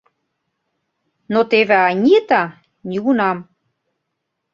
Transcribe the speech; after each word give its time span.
Но 1.31 1.39
теве 1.51 1.77
Анита— 1.89 2.43
нигунам! 2.89 3.37